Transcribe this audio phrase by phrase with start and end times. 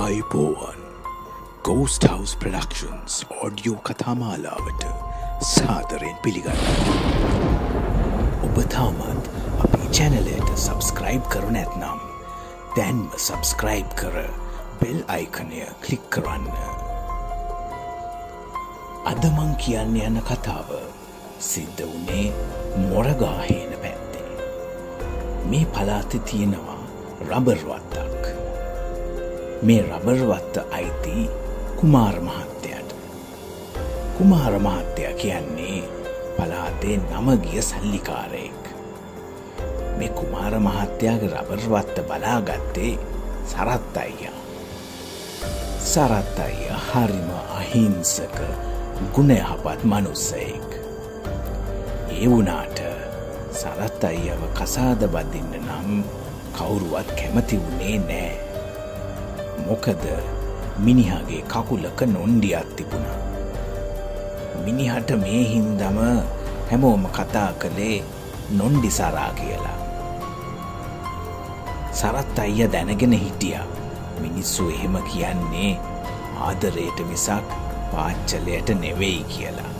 [0.00, 0.78] ආයිපෝවන්
[1.66, 3.16] ghost හවස් productions
[3.46, 4.84] audio කතාමාලාවට
[5.48, 6.62] සාදරයෙන් පිළිගන්න.
[8.46, 9.28] ඔබ තාමත්
[9.64, 12.00] අපි චැනලයට සබස්ක්‍රයිබ් කරු නැත්නම්
[12.76, 14.16] දැන්ම සබස්ක්‍රයිබ් කර
[14.80, 16.48] බෙල් අයිකනය කලික් කරන්න.
[19.12, 20.70] අදමං කියන්න යන කතාව
[21.50, 22.32] සිද්ධ වනේ
[22.88, 24.48] මොරගාහේන පැත්තේ.
[25.50, 26.80] මේ පලාති තියෙනවා
[27.28, 28.09] රබර්වත්තක්.
[29.62, 31.30] මේ රබර්වත්ත අයිති
[31.76, 32.94] කුමාර මහත්තයට.
[34.18, 35.82] කුමාර මහත්තය කියන්නේ
[36.36, 38.62] පලාතේ නමගිය සල්ලිකාරයෙක්.
[39.98, 42.98] මේ කුමාර මහත්තයාගේ රබර්වත්ත බලාගත්තේ
[43.46, 44.40] සරත් අයියා.
[45.80, 48.36] සරත් අයිය හරිම අහිංසක
[49.14, 50.70] ගුණයහපත් මනුස්සයෙක්.
[52.10, 52.80] ඒ වුනාට
[53.52, 56.04] සරත් අයියව කසාද බදින්න නම්
[56.56, 58.49] කවුරුවත් කැමති වුණේ නෑ.
[59.66, 60.04] මොකද
[60.84, 63.18] මිනිහගේ කකුලක නොන්ඩියත් තිබුණා.
[64.64, 65.98] මිනිහට මේ හින්දම
[66.70, 67.96] හැමෝම කතා කළේ
[68.58, 69.78] නොන්ඩි සරා කියලා.
[71.98, 73.58] සරත් අයිය දැනගෙන හිටිය
[74.20, 75.72] මිනිස්සු එහෙම කියන්නේ
[76.46, 77.56] ආදරයට මිසක්
[77.92, 79.70] පාච්චලයට නෙවෙයි කියලා.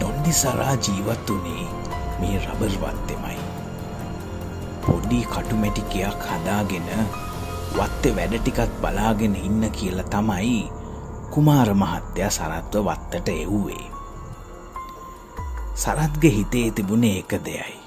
[0.00, 1.66] නොන්ඩි සරා ජීවත් වනේ
[2.20, 3.38] මේ රබර්වත්තෙමයි.
[4.86, 6.88] පොඩි කටුමැටිකයක් හදාගෙන
[7.76, 10.72] වත්තේ වැඩ ටිකත් බලාගෙන ඉන්න කියල තමයි
[11.30, 13.84] කුමාර මහත්තයා සරත්ව වත්තට එව්වේ.
[15.74, 17.78] සරත්ග හිතේ තිබුණ ඒක දෙයයි.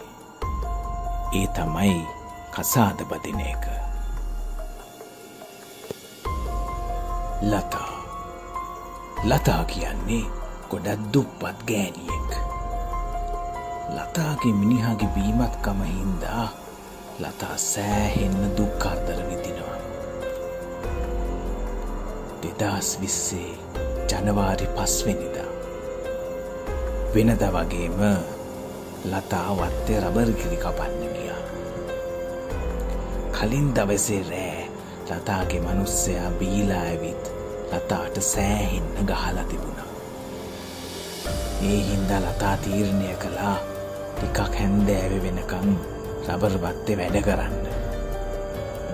[1.34, 2.08] ඒ තමයි
[2.52, 3.66] කසාද බදින එක.
[7.42, 7.92] ලතා
[9.24, 10.26] ලතා කියන්නේ
[10.70, 12.32] ගොඩත් දුප්පත් ගෑනියෙක්.
[13.96, 16.48] ලතාගේ මිනිහාගේ බීමත්කම හින්දා
[17.20, 19.71] ලතා සෑහෙන්න දුක්කර්දර විදිනවා.
[22.44, 23.52] දෙදස් විස්සේ
[24.10, 25.50] ජනවාරි පස්වෙනිදා.
[27.14, 28.02] වෙනද වගේම
[29.12, 31.42] ලතා වත්තේ රබර්ගිරි කපන්න ගියා.
[33.36, 34.66] කලින් දවසේ රෑ
[35.10, 37.32] ලතාගේ මනුස්සයා බීලා ඇවිත්
[37.72, 39.90] ලතාට සෑහෙන්න ගහලා තිබුණා.
[41.70, 43.58] ඒ හින්දා ලතා තීරණය කළා
[44.16, 45.72] ටිකක් හැන්දෑව වෙනකං
[46.28, 47.66] රබර්බත්තේ වැඩ කරන්න.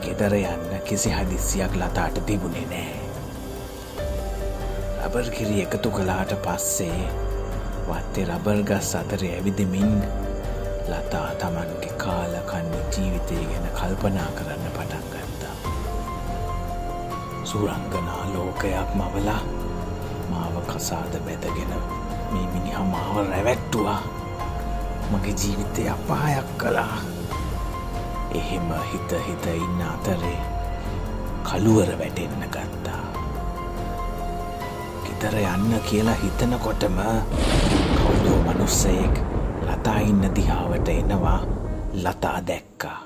[0.04, 2.97] ගෙදර යන්න කිසි හදිසියක් ලතාට තිබුණේ නෑ.
[5.06, 7.02] රබර් කිරි එකතු කලාට පස්සේ
[7.88, 9.94] වත්තේ රබර්ගස් අතර ඇවිදමින්
[10.90, 15.56] ලතා තමන්ගේ කාලකන්නේ ජීවිතය ගැන කල්පනා කරන්න පටන් ගත්තා.
[17.44, 19.42] සුරංගනා ලෝකයක් මවලා
[20.32, 21.74] මාව කසාද බැදගෙන
[22.32, 24.02] මේ මිනිහ මාව රැවැට්ටුවා.
[25.12, 26.98] මගේ ජීවිතය අපායක් කලා
[28.40, 30.40] එහෙම හිත හිත ඉන්න අතරේ
[31.44, 33.07] කළුවර වැටෙන්න ගත්තා.
[35.18, 36.98] ගෙදර යන්න කියලා හිතනකොටම
[37.98, 39.16] කවුදෝ මනුස්සයෙක්
[39.68, 41.40] ලතා ඉන්න දිහාවට එනවා
[41.94, 43.00] ලතා දැක්කා.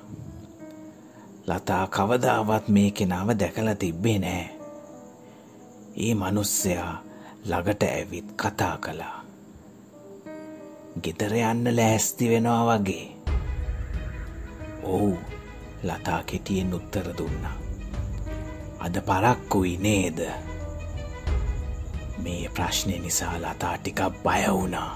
[1.47, 4.43] ලතා කවදාවත් මේ කෙනාව දැකලා තිබ්බේ නෑ.
[5.97, 7.03] ඒ මනුස්සයා
[7.45, 9.23] ළඟට ඇවිත් කතා කළා.
[11.03, 13.07] ගෙදර යන්න ලෑස්ති වෙනවා වගේ.
[14.83, 15.17] ඔවු
[15.83, 17.57] ලතා කෙටියෙන් උත්තර දුන්නා.
[18.79, 20.25] අද පරක්කුයි නේද?
[22.23, 24.91] මේ ප්‍රශ්නය නිසා ලතා ටිකක් බය වුණා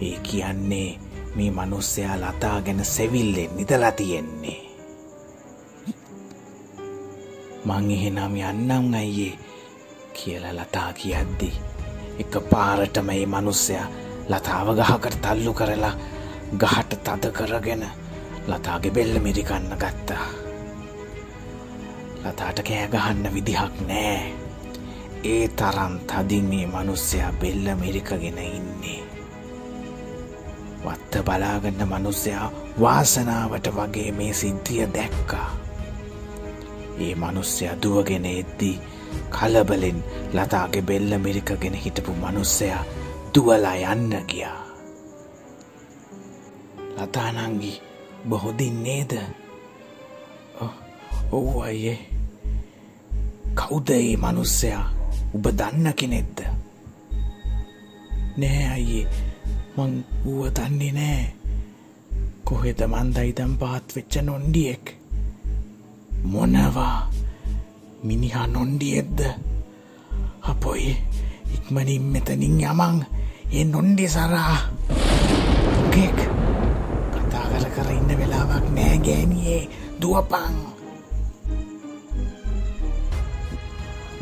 [0.00, 0.90] ඒ කියන්නේ
[1.36, 4.62] මේ මනුස්සයා ලතා ගැන සෙවිල්ලෙන් නිදලා තියෙන්නේ
[7.64, 9.38] මං එහෙනම් යන්නම් අයියේ
[10.12, 11.52] කියලා ලතා කියද්දි
[12.20, 13.86] එක පාරටම ඒ මනුස්සයා
[14.28, 15.94] ලතාව ගහකට තල්ලු කරලා
[16.54, 17.84] ගහට තද කරගෙන
[18.48, 20.26] ලතාගේ බෙල්ල මිරිකන්න ගත්තා.
[22.24, 24.45] ලතාට කෑගහන්න විදිහක් නෑ.
[25.24, 29.02] ඒ තරම් තදින් මේ මනුස්සයා බෙල්ල මිරිකගෙන ඉන්නේ.
[30.84, 35.50] වත්ත බලාගන්න මනුස්සයා වාසනාවට වගේ මේ සිද්ධිය දැක්කා.
[37.00, 38.80] ඒ මනුස්සය දුවගෙන එද්දී
[39.30, 40.04] කලබලෙන්
[40.34, 42.84] ලතාගේ බෙල්ල මිරිකගෙන හිටපු මනුස්සයා
[43.34, 44.60] දුවලා යන්න ගියා.
[46.96, 47.82] ලතානංගි
[48.28, 49.12] බොහොදින් නේද
[51.32, 51.98] ඔව් අයියේ
[53.54, 54.95] කෞුද ඒ මනුස්සයා
[55.36, 56.38] උබ දන්න කෙනෙක්ද?
[58.40, 59.08] නෑ අයියේ.
[59.76, 59.92] මං
[60.24, 61.24] ඌව දන්නේ නෑ.
[62.44, 64.84] කොහෙද මන්දයිදම් පාත් වෙච්ච නොන්ඩියෙක්?
[66.32, 67.10] මොනවා?
[68.04, 69.20] මිනිහා නොන්ඩියෙද්ද
[70.42, 70.96] අපොයි
[71.54, 72.96] ඉක්මනින් මෙතනින් යමං.
[73.52, 74.56] ඒ නොන්ඩි සරා
[75.92, 76.18] ගෙක්.
[77.12, 79.62] කතා කර කර ඉන්න වෙලාවක් නෑ ගෑනියේ.
[80.00, 80.54] දුවපං.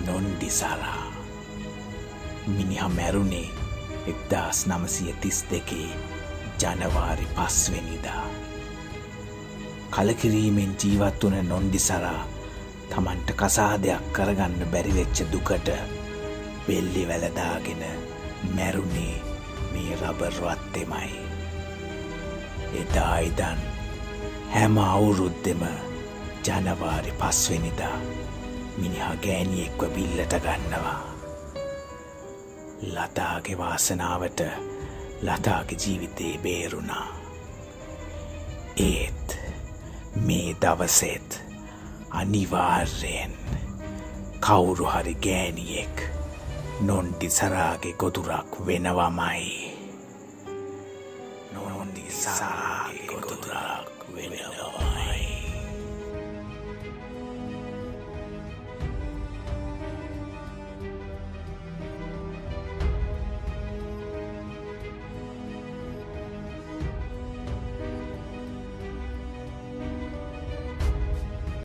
[0.07, 1.04] නොන්ඩි සරා.
[2.47, 3.49] මිනිහ මැරුණේ
[4.07, 5.89] එක්දස් නමසය තිස් දෙකේ
[6.61, 8.25] ජනවාරි පස්වෙනිදා.
[9.91, 12.27] කලකිරීමෙන් ජීවත් වන නොන්ඩි සරා
[12.91, 15.71] තමන්ට කසාදයක් කරගන්න බැරිවෙච්ච දුකට
[16.67, 17.83] බෙල්ලි වැලදාගෙන
[18.57, 19.23] මැරුණේ
[19.73, 21.17] මේ රබර්වත්තෙමයි.
[22.75, 23.65] එදා ඉදන්
[24.51, 25.65] හැම අවුරුද්දෙම
[26.45, 27.99] ජනවාරි පස්වෙනිදා
[28.79, 31.14] මිනිහා ගෑනියෙක්ව බිල්ලට ගන්නවා.
[32.87, 34.41] ලතාගේ වාසනාවට
[35.23, 37.09] ලතාගේ ජීවිතේ බේරුණා.
[38.79, 39.39] ඒත්
[40.17, 41.43] මේ දවසෙත්
[42.13, 43.33] අනිවාර්යෙන්
[44.41, 46.03] කවුරු හරි ගෑනියෙක්
[46.81, 49.75] නොන්ඩි සරාගේ ගොදුරක් වෙනවමයි
[51.53, 52.75] නොන්ඩි සා